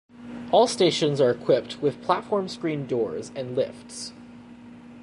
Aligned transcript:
All 0.51 0.65
stations 0.65 1.21
are 1.21 1.29
equipped 1.29 1.79
with 1.79 2.01
platform 2.01 2.47
screen 2.47 2.87
doors 2.87 3.31
and 3.35 3.55
lifts. 3.55 4.13